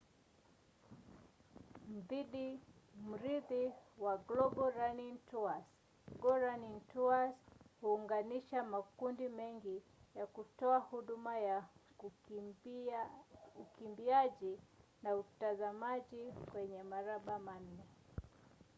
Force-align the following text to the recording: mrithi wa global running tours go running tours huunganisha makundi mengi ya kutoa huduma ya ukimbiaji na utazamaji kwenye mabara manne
mrithi 3.09 3.63
wa 4.03 4.13
global 4.29 4.69
running 4.81 5.15
tours 5.31 5.65
go 6.23 6.31
running 6.47 6.79
tours 6.93 7.33
huunganisha 7.81 8.59
makundi 8.63 9.27
mengi 9.29 9.77
ya 10.15 10.25
kutoa 10.27 10.77
huduma 10.79 11.37
ya 11.37 11.65
ukimbiaji 13.57 14.59
na 15.03 15.15
utazamaji 15.15 16.33
kwenye 16.51 16.83
mabara 16.83 17.39
manne 17.39 17.83